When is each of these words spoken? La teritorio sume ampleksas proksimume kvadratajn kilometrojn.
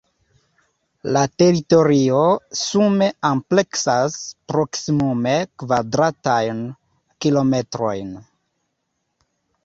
La 1.15 1.19
teritorio 1.41 2.21
sume 2.59 3.09
ampleksas 3.29 4.15
proksimume 4.53 5.33
kvadratajn 5.65 6.63
kilometrojn. 7.27 8.09